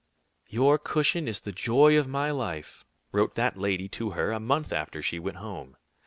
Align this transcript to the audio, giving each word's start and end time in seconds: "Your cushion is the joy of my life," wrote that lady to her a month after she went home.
"Your 0.49 0.79
cushion 0.79 1.27
is 1.27 1.41
the 1.41 1.51
joy 1.51 1.95
of 1.95 2.07
my 2.07 2.31
life," 2.31 2.83
wrote 3.11 3.35
that 3.35 3.55
lady 3.55 3.87
to 3.89 4.09
her 4.17 4.31
a 4.31 4.39
month 4.39 4.73
after 4.73 4.99
she 4.99 5.19
went 5.19 5.37
home. 5.37 5.77